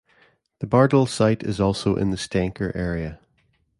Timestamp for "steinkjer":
2.17-2.75